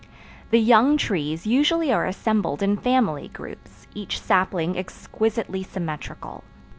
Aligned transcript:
The 0.49 0.57
young 0.57 0.97
trees 0.97 1.45
usually 1.45 1.93
are 1.93 2.07
assembled 2.07 2.63
in 2.63 2.75
family 2.75 3.27
groups, 3.27 3.85
each 3.93 4.19
sapling 4.19 4.75
exquisitely 4.75 5.61
symmetrical. 5.61 6.43